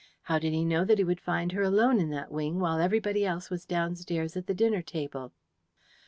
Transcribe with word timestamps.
How 0.23 0.39
did 0.39 0.51
he 0.51 0.65
know 0.65 0.83
that 0.83 0.97
he 0.97 1.03
would 1.03 1.21
find 1.21 1.51
her 1.51 1.61
alone 1.61 1.99
in 1.99 2.09
that 2.09 2.31
wing 2.31 2.59
while 2.59 2.79
everybody 2.79 3.23
else 3.23 3.51
was 3.51 3.67
downstairs 3.67 4.35
at 4.35 4.47
the 4.47 4.55
dinner 4.55 4.81
table?" 4.81 5.31